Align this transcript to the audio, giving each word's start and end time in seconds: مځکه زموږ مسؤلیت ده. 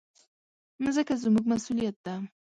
مځکه 0.83 1.13
زموږ 1.23 1.45
مسؤلیت 1.51 1.95
ده. 2.05 2.15